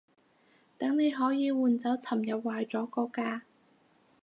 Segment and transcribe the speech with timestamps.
[0.79, 3.43] 等你可以換走尋日壞咗嗰架